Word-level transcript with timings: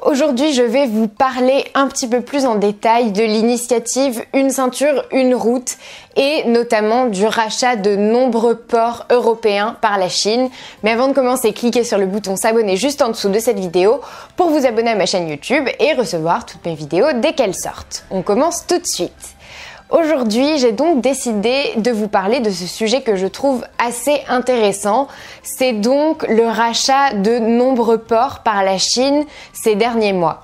Aujourd'hui, 0.00 0.52
je 0.52 0.62
vais 0.62 0.86
vous 0.86 1.08
parler 1.08 1.64
un 1.74 1.88
petit 1.88 2.06
peu 2.06 2.20
plus 2.20 2.46
en 2.46 2.54
détail 2.54 3.10
de 3.10 3.22
l'initiative 3.22 4.22
Une 4.32 4.50
ceinture, 4.50 5.04
une 5.12 5.34
route 5.34 5.76
et 6.16 6.44
notamment 6.46 7.06
du 7.06 7.26
rachat 7.26 7.76
de 7.76 7.96
nombreux 7.96 8.56
ports 8.56 9.06
européens 9.10 9.76
par 9.80 9.98
la 9.98 10.08
Chine. 10.08 10.50
Mais 10.82 10.92
avant 10.92 11.08
de 11.08 11.14
commencer, 11.14 11.52
cliquez 11.52 11.84
sur 11.84 11.98
le 11.98 12.06
bouton 12.06 12.36
s'abonner 12.36 12.76
juste 12.76 13.02
en 13.02 13.08
dessous 13.08 13.28
de 13.28 13.38
cette 13.38 13.58
vidéo 13.58 14.00
pour 14.36 14.50
vous 14.50 14.66
abonner 14.66 14.90
à 14.90 14.96
ma 14.96 15.06
chaîne 15.06 15.28
YouTube 15.28 15.68
et 15.80 15.94
recevoir 15.94 16.46
toutes 16.46 16.64
mes 16.64 16.74
vidéos 16.74 17.12
dès 17.14 17.32
qu'elles 17.32 17.54
sortent. 17.54 18.04
On 18.10 18.22
commence 18.22 18.66
tout 18.66 18.78
de 18.78 18.86
suite. 18.86 19.37
Aujourd'hui, 19.90 20.58
j'ai 20.58 20.72
donc 20.72 21.00
décidé 21.00 21.72
de 21.76 21.90
vous 21.90 22.08
parler 22.08 22.40
de 22.40 22.50
ce 22.50 22.66
sujet 22.66 23.00
que 23.00 23.16
je 23.16 23.26
trouve 23.26 23.64
assez 23.78 24.20
intéressant. 24.28 25.08
C'est 25.42 25.72
donc 25.72 26.28
le 26.28 26.46
rachat 26.46 27.14
de 27.14 27.38
nombreux 27.38 27.96
ports 27.96 28.40
par 28.40 28.62
la 28.62 28.76
Chine 28.76 29.24
ces 29.54 29.76
derniers 29.76 30.12
mois. 30.12 30.42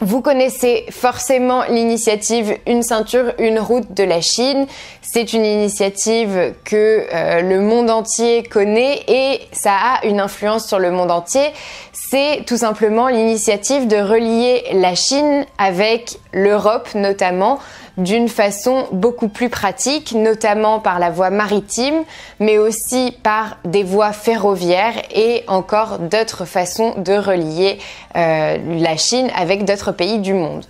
Vous 0.00 0.20
connaissez 0.20 0.84
forcément 0.90 1.62
l'initiative 1.70 2.58
Une 2.66 2.82
ceinture, 2.82 3.32
une 3.38 3.58
route 3.58 3.94
de 3.94 4.04
la 4.04 4.20
Chine. 4.20 4.66
C'est 5.00 5.32
une 5.32 5.46
initiative 5.46 6.52
que 6.64 7.06
euh, 7.14 7.40
le 7.40 7.62
monde 7.62 7.88
entier 7.88 8.42
connaît 8.42 9.00
et 9.08 9.40
ça 9.52 9.72
a 9.72 10.06
une 10.06 10.20
influence 10.20 10.66
sur 10.66 10.78
le 10.78 10.90
monde 10.90 11.10
entier. 11.10 11.50
C'est 11.94 12.44
tout 12.46 12.58
simplement 12.58 13.08
l'initiative 13.08 13.86
de 13.86 13.96
relier 13.96 14.64
la 14.74 14.94
Chine 14.94 15.46
avec 15.56 16.18
l'Europe 16.34 16.94
notamment 16.94 17.58
d'une 17.96 18.28
façon 18.28 18.86
beaucoup 18.92 19.28
plus 19.28 19.48
pratique, 19.48 20.12
notamment 20.12 20.80
par 20.80 20.98
la 20.98 21.10
voie 21.10 21.30
maritime, 21.30 22.04
mais 22.40 22.58
aussi 22.58 23.16
par 23.22 23.58
des 23.64 23.82
voies 23.82 24.12
ferroviaires 24.12 25.02
et 25.14 25.44
encore 25.48 25.98
d'autres 25.98 26.44
façons 26.44 26.94
de 26.98 27.14
relier 27.14 27.78
euh, 28.16 28.58
la 28.78 28.96
Chine 28.96 29.30
avec 29.36 29.64
d'autres 29.64 29.92
pays 29.92 30.18
du 30.18 30.34
monde. 30.34 30.64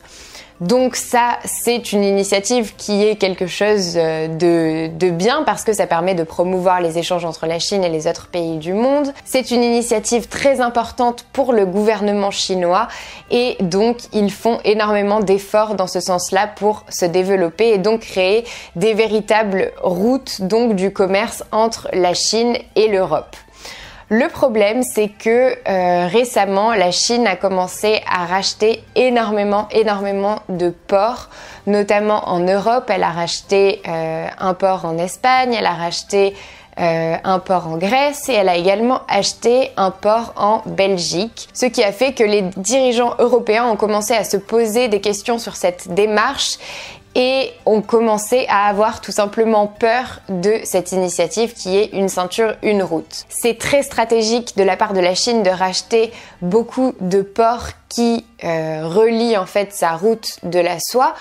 Donc 0.61 0.97
ça, 0.97 1.39
c'est 1.45 1.93
une 1.93 2.03
initiative 2.03 2.75
qui 2.77 3.05
est 3.05 3.17
quelque 3.17 3.47
chose 3.47 3.95
euh, 3.97 4.27
de, 4.27 4.89
de, 4.97 5.11
bien 5.11 5.43
parce 5.45 5.65
que 5.65 5.75
ça 5.75 5.87
permet 5.87 6.15
de 6.15 6.23
promouvoir 6.23 6.81
les 6.81 6.97
échanges 6.97 7.27
entre 7.27 7.47
la 7.47 7.59
Chine 7.59 7.85
et 7.85 7.91
les 7.91 8.07
autres 8.07 8.29
pays 8.29 8.57
du 8.57 8.73
monde. 8.73 9.13
C'est 9.27 9.51
une 9.51 9.63
initiative 9.63 10.29
très 10.29 10.63
importante 10.63 11.27
pour 11.35 11.53
le 11.53 11.67
gouvernement 11.67 12.31
chinois 12.31 12.89
et 13.31 13.57
donc 13.61 13.99
ils 14.15 14.33
font 14.33 14.59
énormément 14.65 15.21
d'efforts 15.21 15.75
dans 15.75 15.87
ce 15.87 16.01
sens-là 16.01 16.47
pour 16.47 16.85
se 16.89 17.05
développer 17.05 17.71
et 17.71 17.79
donc 17.79 18.01
créer 18.01 18.45
des 18.77 18.95
véritables 18.95 19.73
routes 19.83 20.41
donc 20.41 20.75
du 20.75 20.91
commerce 20.91 21.45
entre 21.53 21.89
la 21.93 22.15
Chine 22.15 22.57
et 22.77 22.89
l'Europe. 22.89 23.37
Le 24.09 24.29
problème, 24.29 24.85
c'est 24.85 25.09
que 25.09 25.57
euh, 25.69 26.07
récemment, 26.07 26.73
la 26.75 26.93
Chine 26.93 27.27
a 27.27 27.35
commencé 27.35 28.03
à 28.09 28.25
racheter 28.25 28.85
énormément, 28.95 29.67
énormément 29.73 30.43
de 30.49 30.71
ports, 30.71 31.29
notamment 31.67 32.29
en 32.29 32.39
Europe. 32.39 32.89
Elle 32.89 33.03
a 33.03 33.11
racheté 33.11 33.83
euh, 33.89 34.29
un 34.39 34.55
port 34.55 34.85
en 34.85 34.97
Espagne, 34.97 35.55
elle 35.55 35.67
a 35.67 35.75
racheté 35.75 36.37
euh, 36.79 37.17
un 37.25 37.39
port 37.41 37.67
en 37.67 37.79
Grèce 37.79 38.29
et 38.29 38.35
elle 38.35 38.49
a 38.49 38.57
également 38.57 39.01
acheté 39.09 39.73
un 39.77 39.91
port 39.91 40.35
en 40.37 40.63
Belgique. 40.67 41.49
Ce 41.53 41.67
qui 41.67 41.83
a 41.83 41.91
fait 41.91 42.13
que 42.13 42.23
les 42.23 42.43
dirigeants 42.43 43.15
européens 43.19 43.67
ont 43.67 43.77
commencé 43.77 44.15
à 44.15 44.23
se 44.23 44.37
poser 44.37 44.87
des 44.87 45.01
questions 45.01 45.39
sur 45.39 45.57
cette 45.57 45.93
démarche 45.95 46.59
et 47.17 47.55
ont 47.65 47.81
commencé 47.81 48.45
à 48.51 48.67
avoir 48.67 49.01
tout 49.01 49.11
simplement 49.11 49.67
peur 49.67 50.21
de 50.29 50.61
cette 50.65 50.93
initiative 50.93 51.55
qui 51.55 51.75
est 51.79 51.87
une 51.95 52.11
ceinture, 52.11 52.55
une 52.63 52.83
route. 52.83 53.25
C'est 53.31 53.59
très 53.59 53.83
stratégique 53.83 54.55
de 54.59 54.63
la 54.63 54.77
part 54.77 54.93
de 54.93 55.01
la 55.01 55.15
Chine 55.15 55.43
de 55.43 55.49
racheter 55.49 56.13
beaucoup 56.43 56.95
de 57.01 57.23
ports 57.23 57.69
qui 57.89 58.27
euh, 58.45 58.87
relient 58.87 59.39
en 59.39 59.47
fait 59.47 59.73
sa 59.73 59.93
route 59.93 60.39
de 60.43 60.61
la 60.61 60.79
soie 60.79 61.15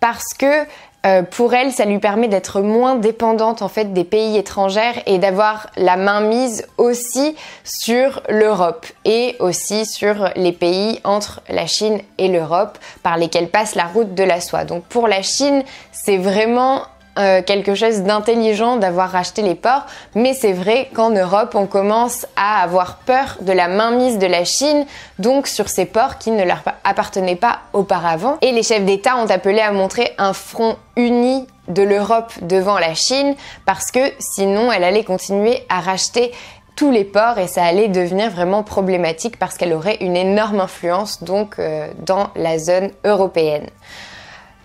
parce 0.00 0.32
que 0.38 0.64
euh, 1.04 1.22
pour 1.22 1.52
elle, 1.52 1.72
ça 1.72 1.84
lui 1.84 1.98
permet 1.98 2.28
d'être 2.28 2.60
moins 2.60 2.94
dépendante 2.94 3.60
en 3.60 3.68
fait 3.68 3.92
des 3.92 4.04
pays 4.04 4.36
étrangers 4.36 5.02
et 5.06 5.18
d'avoir 5.18 5.68
la 5.76 5.96
main 5.96 6.20
mise 6.20 6.66
aussi 6.78 7.34
sur 7.64 8.22
l'Europe 8.28 8.86
et 9.04 9.34
aussi 9.40 9.84
sur 9.84 10.30
les 10.36 10.52
pays 10.52 11.00
entre 11.02 11.40
la 11.48 11.66
Chine 11.66 12.00
et 12.18 12.28
l'Europe 12.28 12.78
par 13.02 13.16
lesquels 13.16 13.48
passe 13.48 13.74
la 13.74 13.84
route 13.84 14.14
de 14.14 14.22
la 14.22 14.40
soie. 14.40 14.64
Donc 14.64 14.84
pour 14.84 15.08
la 15.08 15.22
Chine, 15.22 15.64
c'est 15.90 16.18
vraiment 16.18 16.82
euh, 17.18 17.42
quelque 17.42 17.74
chose 17.74 18.02
d'intelligent 18.02 18.76
d'avoir 18.76 19.10
racheté 19.10 19.42
les 19.42 19.54
ports, 19.54 19.86
mais 20.14 20.34
c'est 20.34 20.52
vrai 20.52 20.88
qu'en 20.94 21.10
Europe, 21.10 21.54
on 21.54 21.66
commence 21.66 22.26
à 22.36 22.62
avoir 22.62 22.96
peur 22.96 23.38
de 23.40 23.52
la 23.52 23.68
mainmise 23.68 24.18
de 24.18 24.26
la 24.26 24.44
Chine, 24.44 24.86
donc 25.18 25.46
sur 25.46 25.68
ces 25.68 25.84
ports 25.84 26.18
qui 26.18 26.30
ne 26.30 26.44
leur 26.44 26.62
appartenaient 26.84 27.36
pas 27.36 27.60
auparavant. 27.72 28.38
Et 28.40 28.52
les 28.52 28.62
chefs 28.62 28.84
d'État 28.84 29.16
ont 29.16 29.28
appelé 29.28 29.60
à 29.60 29.72
montrer 29.72 30.12
un 30.18 30.32
front 30.32 30.76
uni 30.96 31.46
de 31.68 31.82
l'Europe 31.82 32.32
devant 32.40 32.78
la 32.78 32.94
Chine, 32.94 33.34
parce 33.66 33.90
que 33.90 34.00
sinon, 34.18 34.72
elle 34.72 34.84
allait 34.84 35.04
continuer 35.04 35.64
à 35.68 35.80
racheter 35.80 36.32
tous 36.76 36.90
les 36.90 37.04
ports 37.04 37.38
et 37.38 37.46
ça 37.46 37.64
allait 37.64 37.88
devenir 37.88 38.30
vraiment 38.30 38.62
problématique 38.62 39.38
parce 39.38 39.56
qu'elle 39.56 39.72
aurait 39.72 39.98
une 40.00 40.16
énorme 40.16 40.60
influence 40.60 41.22
donc 41.22 41.58
euh, 41.58 41.88
dans 41.98 42.30
la 42.34 42.58
zone 42.58 42.90
européenne. 43.04 43.66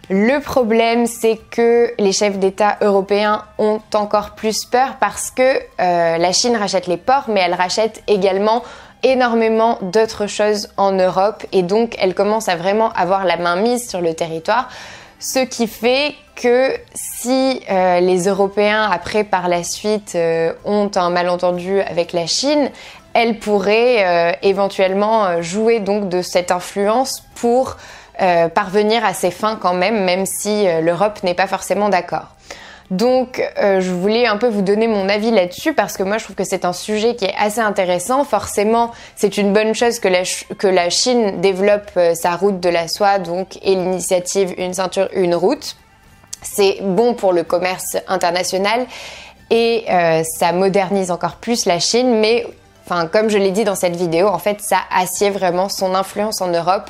Le 0.10 0.40
problème, 0.40 1.06
c'est 1.06 1.38
que 1.52 1.94
les 2.00 2.14
chefs 2.14 2.40
d'État 2.40 2.78
européens 2.80 3.44
ont 3.58 3.82
encore 3.94 4.36
plus 4.36 4.64
peur 4.64 4.96
parce 5.02 5.32
que 5.32 5.42
euh, 5.42 6.18
la 6.18 6.32
Chine 6.32 6.56
rachète 6.56 6.88
les 6.88 6.96
ports, 6.96 7.26
mais 7.28 7.42
elle 7.42 7.54
rachète 7.54 8.04
également 8.08 8.64
énormément 9.04 9.78
d'autres 9.82 10.28
choses 10.28 10.70
en 10.78 10.94
Europe 10.94 11.46
et 11.52 11.62
donc 11.62 11.96
elle 12.00 12.16
commence 12.16 12.48
à 12.48 12.56
vraiment 12.56 12.90
avoir 12.94 13.26
la 13.26 13.36
main 13.36 13.58
mise 13.58 13.90
sur 13.90 14.00
le 14.00 14.14
territoire. 14.14 14.70
Ce 15.20 15.40
qui 15.40 15.68
fait 15.68 16.16
que 16.36 16.72
si 16.94 17.62
euh, 17.70 18.00
les 18.00 18.30
Européens, 18.30 18.90
après 18.90 19.26
par 19.26 19.50
la 19.50 19.64
suite, 19.64 20.14
euh, 20.16 20.54
ont 20.64 20.90
un 20.96 21.10
malentendu 21.10 21.82
avec 21.82 22.14
la 22.14 22.28
Chine, 22.28 22.72
elle 23.14 23.40
pourrait 23.40 24.38
éventuellement 24.44 25.42
jouer 25.42 25.80
donc 25.80 26.08
de 26.08 26.22
cette 26.22 26.52
influence 26.52 27.24
pour 27.34 27.78
euh, 28.20 28.50
parvenir 28.50 29.06
à 29.06 29.14
ses 29.14 29.30
fins 29.30 29.58
quand 29.62 29.76
même, 29.76 30.04
même 30.04 30.26
si 30.26 30.68
euh, 30.68 30.82
l'Europe 30.82 31.22
n'est 31.22 31.36
pas 31.36 31.46
forcément 31.46 31.90
d'accord. 31.90 32.30
Donc 32.90 33.44
euh, 33.60 33.80
je 33.80 33.92
voulais 33.92 34.26
un 34.26 34.38
peu 34.38 34.48
vous 34.48 34.64
donner 34.64 34.88
mon 34.88 35.08
avis 35.08 35.30
là-dessus 35.30 35.74
parce 35.74 35.98
que 35.98 36.04
moi 36.04 36.18
je 36.18 36.24
trouve 36.24 36.36
que 36.36 36.44
c'est 36.44 36.66
un 36.66 36.74
sujet 36.74 37.16
qui 37.16 37.26
est 37.26 37.36
assez 37.38 37.60
intéressant. 37.60 38.24
Forcément, 38.24 38.92
c'est 39.16 39.38
une 39.38 39.54
bonne 39.54 39.76
chose 39.76 40.00
que 40.00 40.08
la, 40.68 40.90
Chine 40.90 41.42
développe 41.42 41.92
sa 42.16 42.36
route 42.38 42.60
de 42.60 42.70
la 42.70 42.88
soie 42.88 43.20
donc 43.20 43.58
et 43.62 43.76
l'initiative 43.76 44.56
Une 44.58 44.74
ceinture, 44.74 45.10
une 45.14 45.36
route. 45.36 45.76
C'est 46.42 46.80
bon 46.82 47.14
pour 47.14 47.34
le 47.34 47.44
commerce 47.44 47.98
international 48.08 48.88
et 49.52 49.86
ça 50.24 50.54
modernise 50.54 51.12
encore 51.12 51.36
plus 51.36 51.66
la 51.66 51.80
Chine, 51.80 52.20
mais 52.20 52.48
comme 53.12 53.30
je 53.30 53.38
l'ai 53.38 53.52
dit 53.52 53.66
dans 53.66 53.76
cette 53.76 53.96
vidéo, 53.96 54.28
en 54.28 54.40
fait 54.40 54.62
ça 54.62 54.80
assied 54.96 55.30
vraiment 55.30 55.68
son 55.68 55.94
influence 55.94 56.42
en 56.42 56.48
Europe 56.48 56.90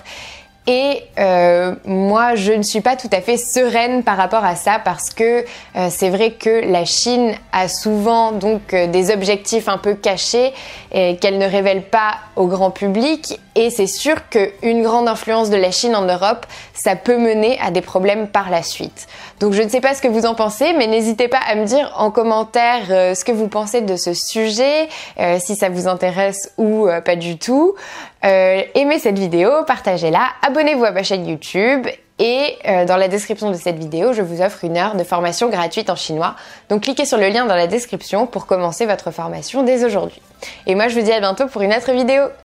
et 0.70 1.02
euh, 1.18 1.76
moi, 1.86 2.36
je 2.36 2.52
ne 2.52 2.62
suis 2.62 2.82
pas 2.82 2.98
tout 2.98 3.08
à 3.14 3.22
fait 3.22 3.38
sereine 3.38 4.04
par 4.04 4.18
rapport 4.18 4.44
à 4.44 4.58
ça 4.58 4.80
parce 4.84 5.12
que 5.12 5.46
euh, 5.78 5.88
c'est 5.90 6.10
vrai 6.10 6.32
que 6.32 6.70
la 6.70 6.84
Chine 6.84 7.36
a 7.54 7.70
souvent 7.70 8.34
donc 8.34 8.74
euh, 8.74 8.88
des 8.88 9.10
objectifs 9.10 9.70
un 9.70 9.78
peu 9.78 9.94
cachés 9.96 10.54
qu'elle 10.90 11.38
ne 11.38 11.46
révèle 11.46 11.84
pas 11.84 12.16
au 12.38 12.48
grand 12.48 12.72
public. 12.72 13.40
Et 13.56 13.70
c'est 13.70 13.88
sûr 13.88 14.30
qu'une 14.30 14.84
grande 14.84 15.08
influence 15.08 15.50
de 15.50 15.58
la 15.58 15.70
Chine 15.70 15.96
en 15.96 16.06
Europe, 16.06 16.46
ça 16.74 16.96
peut 16.96 17.18
mener 17.18 17.60
à 17.60 17.72
des 17.72 17.82
problèmes 17.82 18.28
par 18.30 18.50
la 18.50 18.64
suite. 18.64 19.08
Donc 19.40 19.54
je 19.54 19.62
ne 19.62 19.70
sais 19.70 19.82
pas 19.82 19.94
ce 19.94 20.02
que 20.02 20.08
vous 20.08 20.26
en 20.26 20.34
pensez, 20.34 20.74
mais 20.74 20.88
n'hésitez 20.88 21.28
pas 21.28 21.42
à 21.48 21.56
me 21.56 21.66
dire 21.66 21.94
en 21.98 22.10
commentaire 22.10 22.88
ce 22.88 23.24
que 23.26 23.34
vous 23.34 23.50
pensez 23.50 23.82
de 23.82 23.96
ce 23.98 24.14
sujet, 24.14 24.88
si 25.40 25.56
ça 25.56 25.70
vous 25.70 25.88
intéresse 25.88 26.54
ou 26.58 26.88
pas 27.04 27.18
du 27.18 27.38
tout. 27.38 27.76
Aimez 28.28 29.00
cette 29.00 29.20
vidéo, 29.20 29.50
partagez-la, 29.66 30.28
abonnez-vous 30.46 30.86
à 30.86 30.92
ma 30.92 31.04
chaîne 31.04 31.28
YouTube 31.28 31.88
et 32.20 32.58
euh, 32.68 32.86
dans 32.86 32.98
la 32.98 33.08
description 33.08 33.52
de 33.52 33.56
cette 33.56 33.78
vidéo, 33.78 34.12
je 34.14 34.24
vous 34.24 34.42
offre 34.42 34.64
une 34.64 34.76
heure 34.78 34.96
de 34.96 35.04
formation 35.04 35.50
gratuite 35.50 35.90
en 35.90 35.96
chinois. 35.96 36.36
Donc 36.70 36.82
cliquez 36.82 37.06
sur 37.06 37.18
le 37.18 37.30
lien 37.30 37.46
dans 37.46 37.56
la 37.56 37.68
description 37.68 38.26
pour 38.26 38.48
commencer 38.48 38.88
votre 38.88 39.12
formation 39.12 39.62
dès 39.62 39.86
aujourd'hui. 39.86 40.22
Et 40.66 40.74
moi, 40.74 40.88
je 40.88 40.96
vous 41.00 41.06
dis 41.06 41.12
à 41.12 41.20
bientôt 41.20 41.46
pour 41.48 41.62
une 41.62 41.74
autre 41.74 41.92
vidéo. 41.92 42.24